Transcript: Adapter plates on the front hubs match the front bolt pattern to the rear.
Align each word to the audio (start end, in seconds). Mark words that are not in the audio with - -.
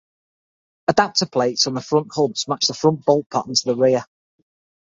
Adapter 0.87 1.27
plates 1.27 1.67
on 1.67 1.75
the 1.75 1.79
front 1.79 2.07
hubs 2.15 2.47
match 2.47 2.65
the 2.65 2.73
front 2.73 3.05
bolt 3.05 3.29
pattern 3.29 3.53
to 3.53 3.65
the 3.65 3.75
rear. 3.75 4.03